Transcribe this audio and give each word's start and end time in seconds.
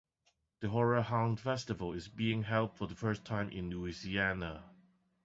The 0.61 0.69
Horror 0.69 1.03
Hound 1.03 1.39
festival 1.39 1.93
is 1.93 2.07
being 2.07 2.41
held 2.41 2.73
for 2.75 2.87
the 2.87 2.95
first 2.95 3.23
time 3.23 3.51
in 3.51 3.69
Louisiana. 3.69 4.63